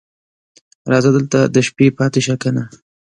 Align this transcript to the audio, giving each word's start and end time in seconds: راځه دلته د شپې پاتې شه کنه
راځه 0.91 1.09
دلته 1.15 1.39
د 1.53 1.55
شپې 1.67 1.85
پاتې 1.97 2.19
شه 2.25 2.35
کنه 2.41 2.63